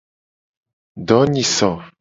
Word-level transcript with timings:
Donyiso. 1.07 1.69